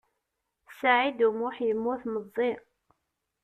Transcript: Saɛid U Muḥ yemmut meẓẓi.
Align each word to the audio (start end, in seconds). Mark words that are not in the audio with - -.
Saɛid 0.79 1.19
U 1.27 1.29
Muḥ 1.39 1.55
yemmut 1.67 2.01
meẓẓi. 2.13 2.51